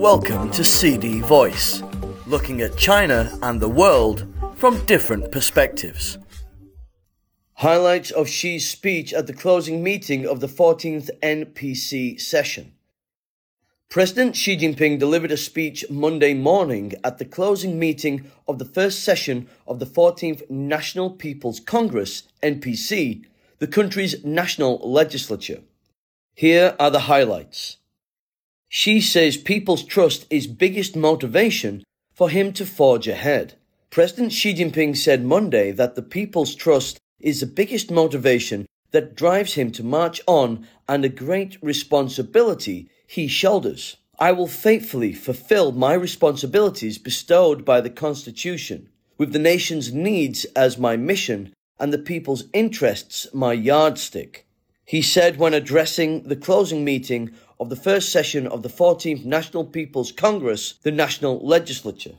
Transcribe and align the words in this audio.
Welcome 0.00 0.50
to 0.52 0.64
CD 0.64 1.20
Voice, 1.20 1.82
looking 2.26 2.62
at 2.62 2.78
China 2.78 3.38
and 3.42 3.60
the 3.60 3.68
world 3.68 4.26
from 4.56 4.82
different 4.86 5.30
perspectives. 5.30 6.16
Highlights 7.56 8.10
of 8.10 8.26
Xi's 8.26 8.66
speech 8.66 9.12
at 9.12 9.26
the 9.26 9.34
closing 9.34 9.82
meeting 9.82 10.26
of 10.26 10.40
the 10.40 10.46
14th 10.46 11.10
NPC 11.22 12.18
session. 12.18 12.72
President 13.90 14.36
Xi 14.36 14.56
Jinping 14.56 14.98
delivered 14.98 15.32
a 15.32 15.36
speech 15.36 15.84
Monday 15.90 16.32
morning 16.32 16.94
at 17.04 17.18
the 17.18 17.26
closing 17.26 17.78
meeting 17.78 18.24
of 18.48 18.58
the 18.58 18.64
first 18.64 19.04
session 19.04 19.50
of 19.66 19.80
the 19.80 19.86
14th 19.86 20.48
National 20.48 21.10
People's 21.10 21.60
Congress, 21.60 22.22
NPC, 22.42 23.26
the 23.58 23.66
country's 23.66 24.24
national 24.24 24.78
legislature. 24.78 25.60
Here 26.32 26.74
are 26.80 26.90
the 26.90 27.00
highlights. 27.00 27.76
Xi 28.72 29.00
says 29.00 29.36
people's 29.36 29.82
trust 29.82 30.26
is 30.30 30.46
biggest 30.46 30.94
motivation 30.94 31.82
for 32.14 32.30
him 32.30 32.52
to 32.52 32.64
forge 32.64 33.08
ahead. 33.08 33.54
President 33.90 34.32
Xi 34.32 34.54
Jinping 34.54 34.96
said 34.96 35.24
Monday 35.24 35.72
that 35.72 35.96
the 35.96 36.02
people's 36.02 36.54
trust 36.54 36.96
is 37.18 37.40
the 37.40 37.46
biggest 37.46 37.90
motivation 37.90 38.66
that 38.92 39.16
drives 39.16 39.54
him 39.54 39.72
to 39.72 39.82
march 39.82 40.20
on 40.28 40.68
and 40.88 41.04
a 41.04 41.08
great 41.08 41.58
responsibility 41.60 42.88
he 43.08 43.26
shoulders. 43.26 43.96
I 44.20 44.30
will 44.30 44.46
faithfully 44.46 45.14
fulfill 45.14 45.72
my 45.72 45.94
responsibilities 45.94 46.96
bestowed 46.96 47.64
by 47.64 47.80
the 47.80 47.90
Constitution, 47.90 48.88
with 49.18 49.32
the 49.32 49.40
nation's 49.40 49.92
needs 49.92 50.44
as 50.54 50.78
my 50.78 50.96
mission 50.96 51.52
and 51.80 51.92
the 51.92 51.98
people's 51.98 52.44
interests 52.52 53.26
my 53.34 53.52
yardstick. 53.52 54.46
He 54.84 55.02
said 55.02 55.38
when 55.38 55.54
addressing 55.54 56.22
the 56.24 56.36
closing 56.36 56.84
meeting 56.84 57.30
of 57.60 57.68
the 57.68 57.76
first 57.76 58.10
session 58.10 58.46
of 58.46 58.62
the 58.62 58.70
14th 58.70 59.26
National 59.26 59.66
People's 59.66 60.12
Congress, 60.12 60.78
the 60.82 60.90
national 60.90 61.38
legislature. 61.46 62.14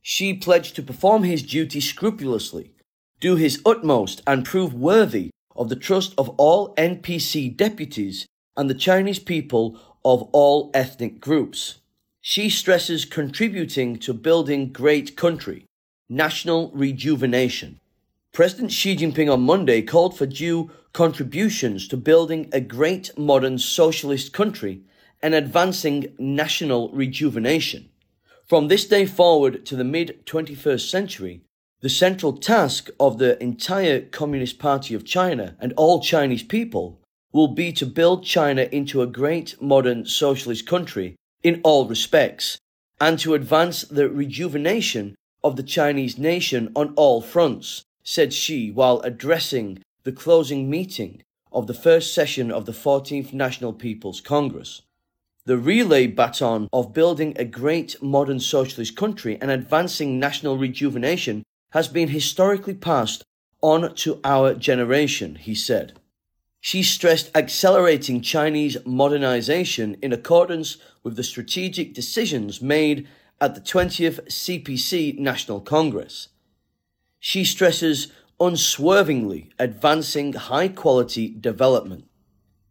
Xi 0.00 0.32
pledged 0.32 0.76
to 0.76 0.82
perform 0.82 1.24
his 1.24 1.42
duty 1.42 1.80
scrupulously, 1.80 2.72
do 3.18 3.34
his 3.34 3.60
utmost, 3.66 4.22
and 4.28 4.44
prove 4.44 4.72
worthy 4.72 5.30
of 5.56 5.68
the 5.68 5.76
trust 5.76 6.14
of 6.16 6.28
all 6.36 6.72
NPC 6.76 7.54
deputies 7.56 8.26
and 8.56 8.70
the 8.70 8.74
Chinese 8.74 9.18
people 9.18 9.76
of 10.04 10.22
all 10.32 10.70
ethnic 10.72 11.20
groups. 11.20 11.80
Xi 12.20 12.48
stresses 12.48 13.04
contributing 13.04 13.96
to 13.96 14.14
building 14.14 14.72
great 14.72 15.16
country, 15.16 15.66
national 16.08 16.70
rejuvenation. 16.72 17.80
President 18.38 18.70
Xi 18.70 18.94
Jinping 18.94 19.32
on 19.32 19.40
Monday 19.40 19.82
called 19.82 20.16
for 20.16 20.24
due 20.24 20.70
contributions 20.92 21.88
to 21.88 21.96
building 21.96 22.48
a 22.52 22.60
great 22.60 23.10
modern 23.18 23.58
socialist 23.58 24.32
country 24.32 24.82
and 25.20 25.34
advancing 25.34 26.14
national 26.20 26.88
rejuvenation. 26.90 27.88
From 28.46 28.68
this 28.68 28.84
day 28.84 29.06
forward 29.06 29.66
to 29.66 29.74
the 29.74 29.82
mid 29.82 30.24
21st 30.24 30.88
century, 30.88 31.40
the 31.80 31.88
central 31.88 32.32
task 32.32 32.90
of 33.00 33.18
the 33.18 33.42
entire 33.42 34.02
Communist 34.02 34.60
Party 34.60 34.94
of 34.94 35.04
China 35.04 35.56
and 35.58 35.72
all 35.76 36.00
Chinese 36.00 36.44
people 36.44 37.00
will 37.32 37.48
be 37.48 37.72
to 37.72 37.86
build 37.86 38.24
China 38.24 38.68
into 38.70 39.02
a 39.02 39.08
great 39.08 39.60
modern 39.60 40.06
socialist 40.06 40.64
country 40.64 41.16
in 41.42 41.60
all 41.64 41.88
respects 41.88 42.56
and 43.00 43.18
to 43.18 43.34
advance 43.34 43.82
the 43.82 44.08
rejuvenation 44.08 45.16
of 45.42 45.56
the 45.56 45.64
Chinese 45.64 46.18
nation 46.18 46.70
on 46.76 46.94
all 46.94 47.20
fronts, 47.20 47.82
said 48.02 48.32
Xi 48.32 48.70
while 48.70 49.00
addressing 49.00 49.82
the 50.04 50.12
closing 50.12 50.70
meeting 50.70 51.22
of 51.52 51.66
the 51.66 51.74
first 51.74 52.14
session 52.14 52.50
of 52.50 52.66
the 52.66 52.72
14th 52.72 53.32
National 53.32 53.72
People's 53.72 54.20
Congress. 54.20 54.82
The 55.44 55.58
relay 55.58 56.06
baton 56.06 56.68
of 56.72 56.92
building 56.92 57.34
a 57.36 57.44
great 57.44 58.02
modern 58.02 58.40
socialist 58.40 58.96
country 58.96 59.38
and 59.40 59.50
advancing 59.50 60.18
national 60.18 60.58
rejuvenation 60.58 61.42
has 61.70 61.88
been 61.88 62.08
historically 62.08 62.74
passed 62.74 63.24
on 63.62 63.94
to 63.94 64.20
our 64.24 64.54
generation, 64.54 65.36
he 65.36 65.54
said. 65.54 65.98
Xi 66.60 66.82
stressed 66.82 67.30
accelerating 67.34 68.20
Chinese 68.20 68.76
modernization 68.84 69.96
in 70.02 70.12
accordance 70.12 70.76
with 71.02 71.16
the 71.16 71.22
strategic 71.22 71.94
decisions 71.94 72.60
made 72.60 73.08
at 73.40 73.54
the 73.54 73.60
20th 73.60 74.26
CPC 74.26 75.18
National 75.18 75.60
Congress. 75.60 76.28
Xi 77.20 77.44
stresses 77.44 78.12
unswervingly 78.40 79.50
advancing 79.58 80.32
high 80.32 80.68
quality 80.68 81.28
development. 81.28 82.04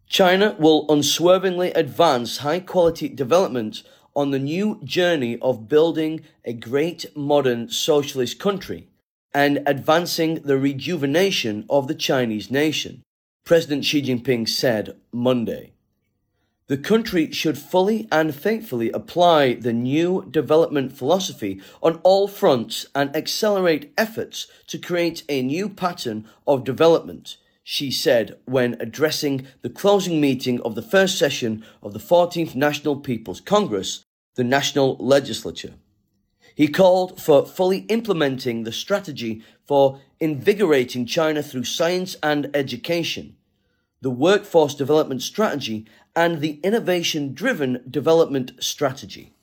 China 0.07 0.55
will 0.57 0.85
unswervingly 0.89 1.71
advance 1.71 2.37
high 2.37 2.61
quality 2.61 3.09
development 3.09 3.83
on 4.15 4.31
the 4.31 4.39
new 4.39 4.79
journey 4.83 5.37
of 5.41 5.67
building 5.67 6.21
a 6.45 6.53
great 6.53 7.05
modern 7.15 7.69
socialist 7.69 8.39
country 8.39 8.87
and 9.33 9.61
advancing 9.67 10.35
the 10.35 10.57
rejuvenation 10.57 11.65
of 11.69 11.87
the 11.87 11.93
Chinese 11.93 12.49
nation, 12.49 13.03
President 13.45 13.85
Xi 13.85 14.01
Jinping 14.01 14.47
said 14.47 14.95
Monday. 15.11 15.73
The 16.67 16.78
country 16.78 17.31
should 17.31 17.57
fully 17.57 18.09
and 18.11 18.35
faithfully 18.35 18.91
apply 18.91 19.53
the 19.53 19.72
new 19.72 20.28
development 20.29 20.91
philosophy 20.91 21.61
on 21.81 22.01
all 22.03 22.28
fronts 22.28 22.85
and 22.94 23.16
accelerate 23.16 23.94
efforts 23.97 24.47
to 24.67 24.77
create 24.77 25.23
a 25.29 25.41
new 25.41 25.69
pattern 25.69 26.27
of 26.45 26.66
development, 26.66 27.38
Xi 27.63 27.89
said 27.89 28.38
when 28.44 28.75
addressing 28.81 29.47
the 29.61 29.69
closing 29.69 30.19
meeting 30.19 30.59
of 30.63 30.75
the 30.75 30.81
first 30.81 31.17
session 31.17 31.63
of 31.81 31.94
the 31.94 32.00
14th 32.00 32.53
National 32.53 32.97
People's 32.97 33.39
Congress, 33.39 34.03
the 34.35 34.44
national 34.44 34.97
legislature. 34.97 35.75
He 36.53 36.67
called 36.67 37.22
for 37.22 37.45
fully 37.45 37.85
implementing 37.88 38.63
the 38.63 38.73
strategy 38.73 39.41
for 39.66 40.01
invigorating 40.19 41.06
China 41.06 41.41
through 41.41 41.63
science 41.63 42.17
and 42.22 42.50
education 42.53 43.38
the 44.01 44.09
workforce 44.09 44.75
development 44.75 45.21
strategy, 45.21 45.85
and 46.15 46.41
the 46.41 46.59
innovation 46.63 47.33
driven 47.33 47.83
development 47.89 48.51
strategy. 48.59 49.33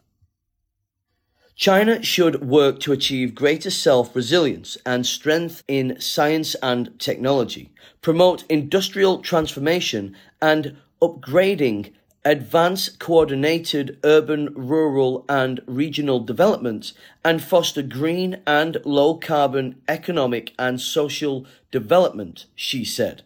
China 1.57 2.03
should 2.03 2.45
work 2.45 2.81
to 2.81 2.93
achieve 2.93 3.35
greater 3.35 3.71
self 3.71 4.17
resilience 4.17 4.77
and 4.85 5.07
strength 5.07 5.63
in 5.69 6.01
science 6.01 6.57
and 6.57 6.99
technology, 6.99 7.71
promote 8.03 8.45
industrial 8.49 9.19
transformation 9.19 10.17
and 10.43 10.77
upgrading, 11.01 11.93
advance 12.25 12.89
coordinated 12.89 13.99
urban, 14.03 14.53
rural, 14.55 15.25
and 15.29 15.61
regional 15.67 16.19
development, 16.19 16.93
and 17.25 17.41
foster 17.41 17.83
green 17.83 18.41
and 18.47 18.79
low 18.85 19.15
carbon 19.15 19.81
economic 19.87 20.53
and 20.59 20.81
social 20.81 21.47
development, 21.71 22.47
Xi 22.57 22.85
said. 22.85 23.23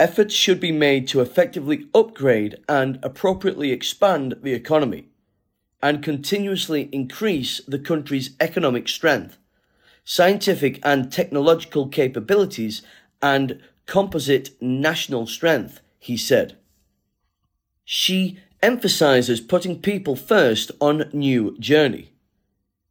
Efforts 0.00 0.34
should 0.34 0.60
be 0.60 0.72
made 0.72 1.06
to 1.08 1.20
effectively 1.20 1.86
upgrade 1.94 2.56
and 2.66 2.98
appropriately 3.02 3.70
expand 3.70 4.34
the 4.42 4.54
economy 4.54 5.08
and 5.82 6.02
continuously 6.02 6.88
increase 6.90 7.60
the 7.68 7.78
country's 7.78 8.30
economic 8.40 8.88
strength, 8.88 9.36
scientific 10.02 10.80
and 10.82 11.12
technological 11.12 11.86
capabilities, 11.86 12.80
and 13.20 13.60
composite 13.84 14.50
national 14.62 15.26
strength, 15.26 15.82
he 15.98 16.16
said. 16.16 16.56
Xi 17.84 18.38
emphasizes 18.62 19.38
putting 19.38 19.82
people 19.82 20.16
first 20.16 20.70
on 20.80 21.10
new 21.12 21.54
journey. 21.58 22.10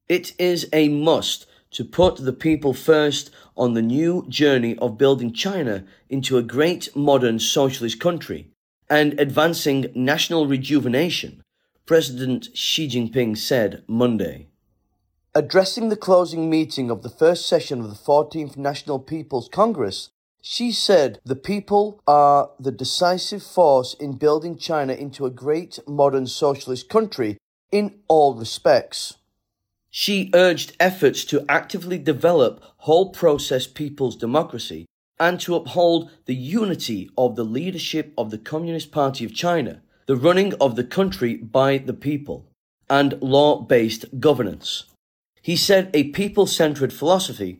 It 0.07 0.33
is 0.37 0.69
a 0.71 0.89
must 0.89 1.47
to 1.71 1.85
put 1.85 2.17
the 2.17 2.33
people 2.33 2.73
first 2.73 3.29
on 3.55 3.73
the 3.73 3.81
new 3.81 4.25
journey 4.27 4.75
of 4.77 4.97
building 4.97 5.31
China 5.33 5.83
into 6.09 6.37
a 6.37 6.43
great 6.43 6.95
modern 6.95 7.39
socialist 7.39 7.99
country 7.99 8.51
and 8.89 9.19
advancing 9.19 9.91
national 9.93 10.47
rejuvenation, 10.47 11.43
President 11.85 12.49
Xi 12.53 12.87
Jinping 12.87 13.37
said 13.37 13.83
Monday. 13.87 14.47
Addressing 15.35 15.89
the 15.89 15.95
closing 15.95 16.49
meeting 16.49 16.89
of 16.89 17.03
the 17.03 17.09
first 17.09 17.47
session 17.47 17.81
of 17.81 17.89
the 17.89 17.95
14th 17.95 18.57
National 18.57 18.97
People's 18.97 19.47
Congress, 19.47 20.09
Xi 20.41 20.71
said 20.71 21.19
the 21.23 21.35
people 21.35 22.01
are 22.07 22.49
the 22.59 22.71
decisive 22.71 23.43
force 23.43 23.93
in 23.93 24.13
building 24.13 24.57
China 24.57 24.93
into 24.93 25.25
a 25.25 25.29
great 25.29 25.77
modern 25.87 26.25
socialist 26.25 26.89
country 26.89 27.37
in 27.71 27.99
all 28.07 28.33
respects. 28.33 29.18
Xi 29.91 30.29
urged 30.33 30.75
efforts 30.79 31.25
to 31.25 31.43
actively 31.49 31.97
develop 31.97 32.63
whole 32.77 33.09
process 33.09 33.65
people's 33.65 34.15
democracy 34.15 34.85
and 35.19 35.39
to 35.41 35.55
uphold 35.55 36.11
the 36.25 36.35
unity 36.35 37.09
of 37.17 37.35
the 37.35 37.43
leadership 37.43 38.13
of 38.17 38.29
the 38.29 38.37
Communist 38.37 38.91
Party 38.91 39.25
of 39.25 39.33
China, 39.33 39.81
the 40.05 40.15
running 40.15 40.53
of 40.55 40.75
the 40.75 40.83
country 40.83 41.35
by 41.35 41.77
the 41.77 41.93
people, 41.93 42.45
and 42.89 43.19
law 43.21 43.59
based 43.61 44.05
governance. 44.19 44.85
He 45.41 45.55
said 45.55 45.89
a 45.93 46.11
people 46.11 46.45
centered 46.45 46.93
philosophy 46.93 47.59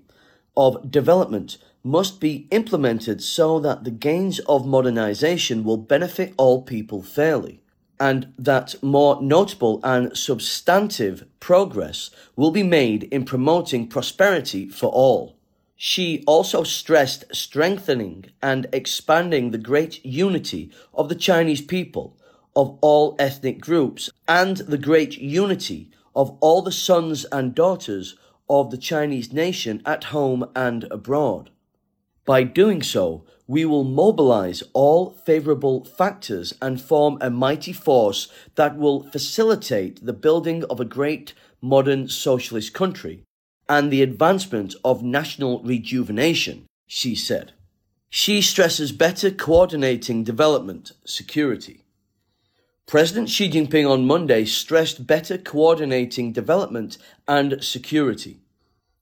of 0.55 0.91
development 0.91 1.57
must 1.83 2.19
be 2.19 2.47
implemented 2.51 3.23
so 3.23 3.59
that 3.59 3.83
the 3.83 3.91
gains 3.91 4.39
of 4.39 4.65
modernization 4.65 5.63
will 5.63 5.77
benefit 5.77 6.33
all 6.37 6.61
people 6.61 7.01
fairly. 7.01 7.61
And 7.99 8.33
that 8.37 8.75
more 8.81 9.21
notable 9.21 9.81
and 9.83 10.15
substantive 10.17 11.25
progress 11.39 12.09
will 12.35 12.51
be 12.51 12.63
made 12.63 13.03
in 13.03 13.25
promoting 13.25 13.87
prosperity 13.87 14.69
for 14.69 14.87
all. 14.87 15.35
Xi 15.75 16.23
also 16.27 16.63
stressed 16.63 17.23
strengthening 17.31 18.25
and 18.41 18.67
expanding 18.73 19.51
the 19.51 19.57
great 19.57 20.03
unity 20.05 20.71
of 20.93 21.07
the 21.07 21.15
Chinese 21.15 21.61
people, 21.61 22.17
of 22.55 22.77
all 22.81 23.15
ethnic 23.17 23.61
groups, 23.61 24.09
and 24.27 24.57
the 24.57 24.77
great 24.77 25.17
unity 25.17 25.89
of 26.15 26.37
all 26.41 26.61
the 26.61 26.71
sons 26.71 27.25
and 27.31 27.55
daughters 27.55 28.15
of 28.49 28.71
the 28.71 28.77
Chinese 28.77 29.31
nation 29.31 29.81
at 29.85 30.05
home 30.05 30.49
and 30.55 30.83
abroad. 30.91 31.49
By 32.29 32.43
doing 32.43 32.83
so, 32.83 33.25
we 33.47 33.65
will 33.65 33.83
mobilize 33.83 34.61
all 34.73 35.09
favorable 35.25 35.83
factors 35.83 36.53
and 36.61 36.79
form 36.79 37.17
a 37.21 37.31
mighty 37.31 37.73
force 37.73 38.27
that 38.53 38.77
will 38.77 39.01
facilitate 39.09 40.05
the 40.05 40.13
building 40.13 40.63
of 40.65 40.79
a 40.79 40.85
great 40.85 41.33
modern 41.59 42.07
socialist 42.07 42.71
country 42.71 43.23
and 43.67 43.89
the 43.89 44.03
advancement 44.03 44.75
of 44.85 45.01
national 45.01 45.63
rejuvenation, 45.63 46.67
Xi 46.85 47.15
said. 47.15 47.53
Xi 48.11 48.43
stresses 48.43 48.91
better 48.91 49.31
coordinating 49.31 50.23
development 50.23 50.91
security. 51.05 51.83
President 52.85 53.29
Xi 53.29 53.49
Jinping 53.49 53.89
on 53.89 54.05
Monday 54.05 54.45
stressed 54.45 55.07
better 55.07 55.39
coordinating 55.39 56.31
development 56.31 56.99
and 57.27 57.63
security. 57.63 58.37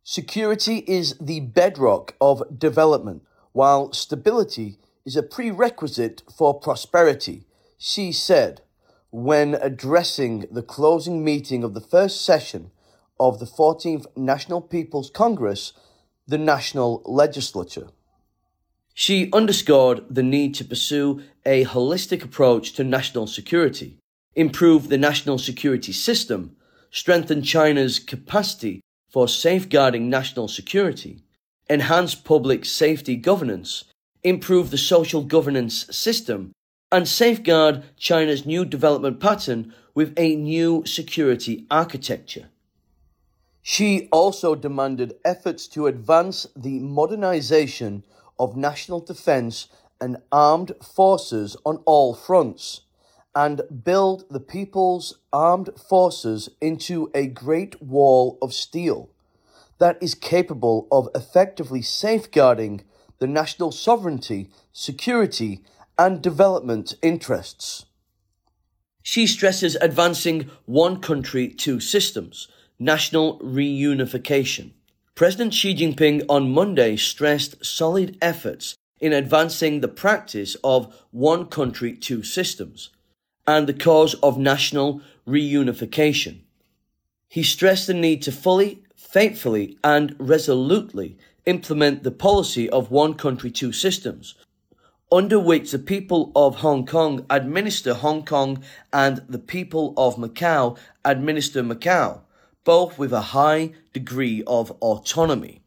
Security 0.10 0.86
is 0.88 1.18
the 1.20 1.42
bedrock 1.42 2.16
of 2.22 2.42
development 2.58 3.24
while 3.52 3.92
stability 3.92 4.78
is 5.06 5.18
a 5.18 5.22
prerequisite 5.22 6.24
for 6.34 6.58
prosperity, 6.58 7.46
Xi 7.78 8.14
said 8.14 8.62
when 9.10 9.56
addressing 9.56 10.46
the 10.50 10.64
closing 10.64 11.26
meeting 11.26 11.62
of 11.62 11.74
the 11.74 11.82
first 11.82 12.24
session 12.24 12.72
of 13.20 13.40
the 13.40 13.46
14th 13.46 14.06
National 14.16 14.62
People's 14.62 15.10
Congress, 15.10 15.74
the 16.26 16.38
National 16.38 17.02
Legislature. 17.04 17.90
Xi 18.94 19.30
underscored 19.34 20.06
the 20.10 20.24
need 20.24 20.56
to 20.56 20.64
pursue 20.64 21.22
a 21.46 21.66
holistic 21.66 22.24
approach 22.24 22.72
to 22.72 22.86
national 22.86 23.28
security, 23.28 23.98
improve 24.36 24.88
the 24.88 24.98
national 24.98 25.38
security 25.38 25.92
system, 25.92 26.56
strengthen 26.92 27.42
China's 27.42 28.00
capacity 28.00 28.80
for 29.18 29.28
safeguarding 29.28 30.12
national 30.12 30.48
security, 30.48 31.24
enhance 31.68 32.14
public 32.14 32.64
safety 32.64 33.16
governance, 33.16 33.86
improve 34.22 34.70
the 34.70 34.78
social 34.78 35.24
governance 35.24 35.88
system, 35.90 36.52
and 36.92 37.08
safeguard 37.08 37.84
China's 37.98 38.46
new 38.46 38.64
development 38.64 39.20
pattern 39.20 39.74
with 39.96 40.14
a 40.18 40.36
new 40.36 40.86
security 40.86 41.66
architecture. 41.72 42.50
Xi 43.64 44.08
also 44.12 44.54
demanded 44.54 45.16
efforts 45.26 45.68
to 45.70 45.88
advance 45.88 46.46
the 46.56 46.78
modernization 46.78 48.04
of 48.38 48.56
national 48.56 49.00
defense 49.00 49.68
and 50.00 50.18
armed 50.32 50.74
forces 50.84 51.58
on 51.66 51.78
all 51.88 52.14
fronts 52.14 52.82
and 53.36 53.62
build 53.84 54.26
the 54.30 54.40
people's 54.40 55.20
armed 55.32 55.70
forces 55.78 56.50
into 56.60 57.10
a 57.14 57.28
great 57.28 57.82
wall 57.82 58.38
of 58.42 58.54
steel 58.54 59.10
that 59.80 59.98
is 60.02 60.16
capable 60.16 60.88
of 60.92 61.10
effectively 61.14 61.82
safeguarding 61.82 62.84
the 63.20 63.28
national 63.28 63.72
sovereignty, 63.72 64.50
security, 64.74 65.64
and 65.98 66.22
development 66.22 66.96
interests. 67.02 67.86
Xi 69.04 69.26
stresses 69.26 69.76
advancing 69.82 70.50
one 70.66 71.00
country, 71.00 71.48
two 71.48 71.80
systems, 71.80 72.48
national 72.80 73.40
reunification. 73.40 74.72
President 75.16 75.54
Xi 75.54 75.74
Jinping 75.76 76.24
on 76.30 76.52
Monday 76.52 76.96
stressed 76.96 77.66
solid 77.66 78.18
efforts 78.22 78.76
in 79.00 79.14
advancing 79.14 79.82
the 79.82 79.88
practice 79.88 80.56
of 80.64 80.94
one 81.12 81.46
country, 81.46 81.96
two 81.96 82.22
systems 82.22 82.90
and 83.48 83.66
the 83.66 83.74
cause 83.74 84.14
of 84.16 84.38
national 84.38 85.02
reunification. 85.26 86.42
He 87.30 87.44
stressed 87.44 87.88
the 87.88 87.94
need 87.94 88.22
to 88.24 88.32
fully 88.32 88.84
faithfully 88.96 89.78
and 89.84 90.16
resolutely 90.20 91.18
implement 91.46 92.04
the 92.04 92.12
policy 92.12 92.70
of 92.70 92.92
one 92.92 93.14
country, 93.14 93.50
two 93.50 93.72
systems, 93.72 94.36
under 95.12 95.40
which 95.40 95.72
the 95.72 95.80
people 95.80 96.32
of 96.36 96.58
Hong 96.58 96.86
Kong 96.86 97.26
administer 97.30 97.94
Hong 97.94 98.26
Kong 98.26 98.62
and 98.92 99.24
the 99.30 99.40
people 99.40 99.94
of 99.96 100.18
Macau 100.18 100.78
administer 101.06 101.64
Macau, 101.64 102.22
both 102.66 103.00
with 103.00 103.14
a 103.14 103.32
high 103.32 103.72
degree 103.94 104.44
of 104.46 104.72
autonomy. 104.82 105.62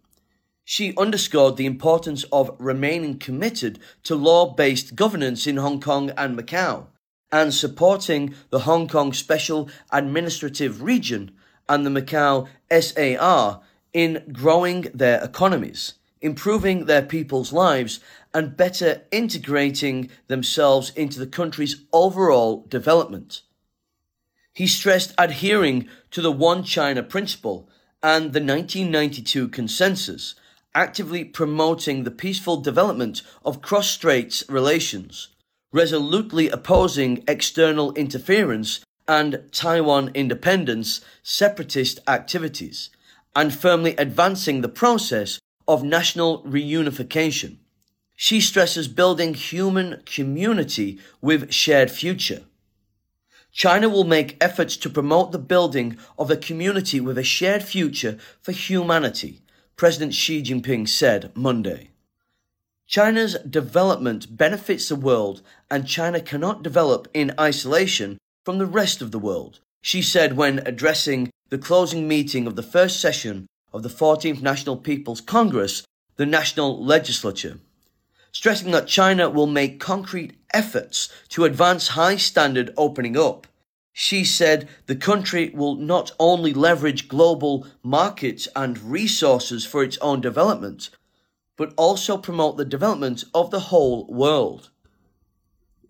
Xi 0.65 0.93
underscored 0.99 1.57
the 1.57 1.67
importance 1.67 2.25
of 2.25 2.55
remaining 2.59 3.19
committed 3.19 3.79
to 4.03 4.15
law 4.15 4.53
based 4.55 4.95
governance 4.95 5.47
in 5.47 5.57
Hong 5.57 5.81
Kong 5.81 6.11
and 6.11 6.39
Macau 6.39 6.87
and 7.33 7.55
supporting 7.55 8.35
the 8.51 8.61
Hong 8.61 8.89
Kong 8.89 9.13
Special 9.13 9.69
Administrative 9.93 10.83
Region 10.83 11.33
and 11.69 11.87
the 11.87 11.91
Macau 11.91 12.49
SAR 12.71 13.61
in 13.93 14.25
growing 14.33 14.83
their 14.95 15.23
economies, 15.23 15.95
improving 16.21 16.87
their 16.87 17.03
people's 17.03 17.53
lives, 17.53 18.01
and 18.35 18.57
better 18.57 19.03
integrating 19.11 20.11
themselves 20.29 20.91
into 20.91 21.19
the 21.19 21.27
country's 21.27 21.85
overall 21.93 22.67
development. 22.69 23.43
He 24.53 24.67
stressed 24.67 25.15
adhering 25.17 25.89
to 26.11 26.21
the 26.21 26.33
One 26.33 26.65
China 26.65 27.03
principle 27.03 27.69
and 28.03 28.33
the 28.33 28.41
1992 28.41 29.49
consensus, 29.49 30.35
actively 30.75 31.25
promoting 31.25 32.05
the 32.05 32.11
peaceful 32.11 32.57
development 32.59 33.23
of 33.45 33.63
cross-strait 33.63 34.43
relations, 34.49 35.29
resolutely 35.73 36.49
opposing 36.49 37.25
external 37.29 37.93
interference 37.95 38.81
and 39.07 39.43
Taiwan 39.53 40.11
independence 40.15 41.01
separatist 41.23 41.99
activities, 42.07 42.91
and 43.35 43.55
firmly 43.55 43.95
advancing 43.97 44.61
the 44.61 44.69
process 44.69 45.41
of 45.67 45.83
national 45.83 46.43
reunification. 46.45 47.59
Xi 48.17 48.41
stresses 48.41 48.89
building 48.89 49.35
human 49.35 50.03
community 50.05 50.99
with 51.21 51.53
shared 51.53 51.91
future. 51.91 52.43
China 53.53 53.89
will 53.89 54.05
make 54.05 54.37
efforts 54.41 54.77
to 54.77 54.91
promote 54.91 55.33
the 55.33 55.39
building 55.39 55.97
of 56.19 56.31
a 56.31 56.37
community 56.37 57.01
with 57.01 57.19
a 57.19 57.25
shared 57.25 57.63
future 57.63 58.19
for 58.43 58.53
humanity, 58.53 59.41
President 59.77 60.15
Xi 60.15 60.43
Jinping 60.43 60.89
said 60.89 61.33
Monday. 61.35 61.90
China's 62.91 63.37
development 63.49 64.37
benefits 64.37 64.89
the 64.89 64.97
world, 64.97 65.43
and 65.71 65.87
China 65.87 66.21
cannot 66.21 66.65
develop 66.65 67.07
in 67.15 67.33
isolation 67.39 68.19
from 68.45 68.59
the 68.59 68.67
rest 68.67 69.01
of 69.01 69.13
the 69.13 69.19
world, 69.21 69.61
Xi 69.81 70.03
said 70.03 70.37
when 70.37 70.59
addressing 70.67 71.31
the 71.51 71.59
closing 71.59 72.09
meeting 72.09 72.49
of 72.49 72.57
the 72.57 72.65
first 72.65 72.99
session 72.99 73.47
of 73.73 73.85
the 73.85 73.89
14th 73.89 74.43
National 74.43 74.77
People's 74.77 75.21
Congress, 75.21 75.85
the 76.17 76.27
National 76.27 76.85
Legislature, 76.85 77.61
stressing 78.33 78.73
that 78.73 78.89
China 78.89 79.31
will 79.31 79.47
make 79.47 79.79
concrete 79.79 80.33
efforts 80.53 81.09
to 81.29 81.45
advance 81.45 81.95
high 81.95 82.17
standard 82.17 82.75
opening 82.77 83.17
up. 83.17 83.47
Xi 83.93 84.25
said 84.25 84.69
the 84.87 84.97
country 84.97 85.53
will 85.55 85.77
not 85.77 86.11
only 86.19 86.53
leverage 86.53 87.07
global 87.07 87.69
markets 87.85 88.49
and 88.57 88.91
resources 88.91 89.65
for 89.65 89.85
its 89.85 89.97
own 89.99 90.21
development, 90.21 90.91
but 91.61 91.75
also 91.77 92.17
promote 92.17 92.57
the 92.57 92.65
development 92.65 93.23
of 93.35 93.51
the 93.51 93.61
whole 93.61 94.07
world. 94.07 94.71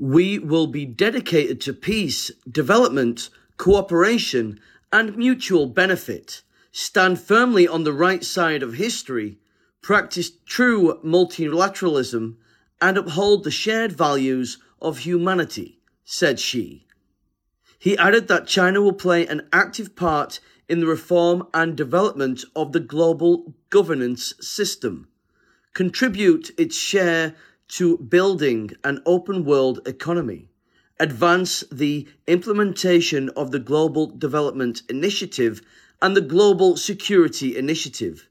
We 0.00 0.37
will 0.37 0.67
be 0.67 0.85
dedicated 0.85 1.61
to 1.61 1.73
peace, 1.73 2.33
development, 2.50 3.31
cooperation, 3.57 4.59
and 4.91 5.17
mutual 5.17 5.67
benefit, 5.67 6.43
stand 6.73 7.21
firmly 7.21 7.69
on 7.69 7.85
the 7.85 7.93
right 7.93 8.25
side 8.25 8.65
of 8.65 8.75
history, 8.75 9.39
practice 9.81 10.33
true 10.45 10.99
multilateralism, 11.05 12.35
and 12.81 12.99
uphold 12.99 13.45
the 13.45 13.53
shared 13.53 13.93
values 13.93 14.59
of 14.83 14.99
humanity, 14.99 15.79
said 16.05 16.41
Xi. 16.41 16.85
He 17.79 17.97
added 17.97 18.27
that 18.27 18.49
China 18.49 18.83
will 18.83 18.93
play 18.93 19.25
an 19.25 19.49
active 19.53 19.95
part 19.95 20.41
in 20.69 20.81
the 20.81 20.89
reform 20.89 21.47
and 21.55 21.77
development 21.77 22.43
of 22.57 22.73
the 22.73 22.81
global 22.81 23.55
governance 23.71 24.35
system, 24.41 25.07
contribute 25.75 26.50
its 26.59 26.77
share 26.77 27.35
to 27.69 27.97
building 27.99 28.71
an 28.83 29.00
open 29.07 29.45
world 29.45 29.81
economy, 29.87 30.49
advance 30.99 31.62
the 31.71 32.09
implementation 32.27 33.29
of 33.31 33.53
the 33.53 33.61
Global 33.61 34.07
Development 34.07 34.83
Initiative 34.89 35.62
and 36.03 36.17
the 36.17 36.21
Global 36.21 36.77
Security 36.77 37.57
Initiative, 37.57 38.29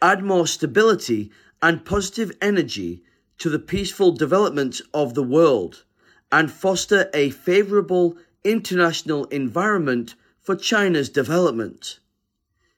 add 0.00 0.24
more 0.24 0.46
stability 0.46 1.30
and 1.62 1.84
positive 1.84 2.32
energy 2.40 3.02
to 3.38 3.50
the 3.50 3.58
peaceful 3.58 4.12
development 4.12 4.80
of 4.94 5.14
the 5.14 5.22
world, 5.22 5.84
and 6.32 6.50
foster 6.50 7.10
a 7.12 7.30
favorable 7.30 8.16
international 8.44 9.24
environment 9.26 10.14
for 10.40 10.56
China's 10.56 11.10
development. 11.10 11.98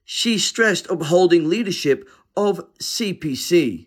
Xi 0.04 0.38
stressed 0.38 0.90
upholding 0.90 1.48
leadership 1.48 2.08
of 2.36 2.66
CPC. 2.78 3.86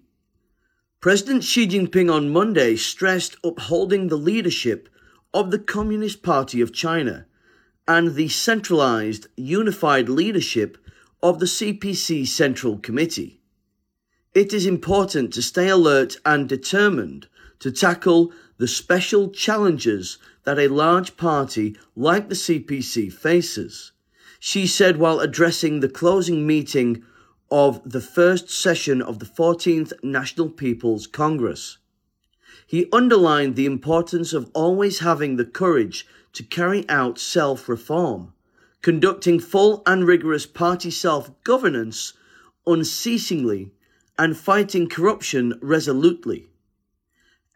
President 1.02 1.44
Xi 1.44 1.68
Jinping 1.68 2.12
on 2.12 2.32
Monday 2.32 2.76
stressed 2.76 3.36
upholding 3.44 4.08
the 4.08 4.18
leadership 4.18 4.90
of 5.34 5.52
the 5.52 5.60
Communist 5.60 6.24
Party 6.24 6.62
of 6.62 6.74
China 6.74 7.28
and 7.88 8.16
the 8.16 8.30
centralized, 8.30 9.28
unified 9.38 10.10
leadership 10.10 10.78
of 11.22 11.40
the 11.40 11.46
CPC 11.46 12.28
Central 12.28 12.78
Committee. 12.78 13.42
It 14.34 14.52
is 14.52 14.66
important 14.66 15.34
to 15.34 15.42
stay 15.42 15.70
alert 15.70 16.18
and 16.26 16.50
determined 16.50 17.28
to 17.60 17.72
tackle 17.72 18.34
the 18.58 18.68
special 18.68 19.30
challenges 19.30 20.18
that 20.44 20.60
a 20.60 20.68
large 20.68 21.18
party 21.18 21.78
like 21.96 22.30
the 22.30 22.36
CPC 22.36 23.12
faces. 23.12 23.92
Xi 24.40 24.68
said 24.68 24.98
while 24.98 25.20
addressing 25.20 25.80
the 25.80 25.90
closing 25.90 26.46
meeting 26.48 27.04
of 27.52 27.82
the 27.90 28.02
first 28.02 28.50
session 28.50 29.02
of 29.02 29.20
the 29.20 29.26
14th 29.26 29.94
National 30.04 30.50
People's 30.50 31.08
Congress. 31.08 31.78
He 32.68 32.88
underlined 32.92 33.56
the 33.56 33.66
importance 33.66 34.34
of 34.34 34.50
always 34.54 35.00
having 35.00 35.36
the 35.36 35.46
courage 35.46 36.08
to 36.34 36.44
carry 36.44 36.88
out 36.90 37.20
self 37.20 37.70
reform, 37.70 38.34
conducting 38.82 39.40
full 39.40 39.84
and 39.86 40.06
rigorous 40.06 40.46
party 40.46 40.90
self 40.92 41.32
governance 41.44 42.14
unceasingly, 42.66 43.72
and 44.18 44.38
fighting 44.38 44.88
corruption 44.90 45.60
resolutely. 45.62 46.50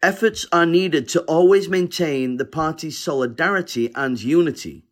Efforts 0.02 0.46
are 0.52 0.66
needed 0.66 1.10
to 1.10 1.22
always 1.22 1.68
maintain 1.68 2.38
the 2.38 2.46
party's 2.46 2.98
solidarity 2.98 3.92
and 3.96 4.22
unity 4.22 4.86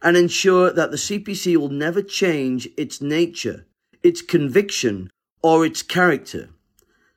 and 0.00 0.16
ensure 0.16 0.72
that 0.72 0.90
the 0.90 0.96
CPC 0.96 1.56
will 1.56 1.68
never 1.68 2.02
change 2.02 2.68
its 2.76 3.00
nature, 3.00 3.66
its 4.04 4.22
conviction, 4.22 5.10
or 5.42 5.66
its 5.66 5.82
character, 5.82 6.50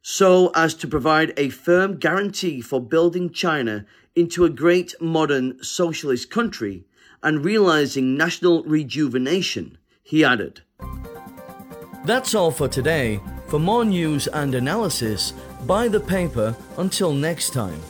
so 0.01 0.50
as 0.56 0.74
to 0.74 0.88
provide 0.88 1.34
a 1.38 1.50
firm 1.50 1.98
guarantee 1.98 2.62
for 2.62 2.79
building 2.82 3.29
China 3.29 3.86
into 4.15 4.46
a 4.46 4.50
great 4.50 4.96
modern 5.01 5.62
socialist 5.62 6.32
country 6.32 6.86
and 7.22 7.44
realizing 7.44 8.15
national 8.15 8.63
rejuvenation, 8.63 9.77
he 10.01 10.24
added. 10.24 10.62
That's 12.06 12.34
all 12.34 12.51
for 12.51 12.70
today. 12.70 13.20
For 13.48 13.60
more 13.60 13.84
news 13.84 14.27
and 14.27 14.56
analysis, 14.56 15.34
buy 15.65 15.89
the 15.89 16.00
paper 16.00 16.56
until 16.77 17.12
next 17.12 17.51
time. 17.51 17.82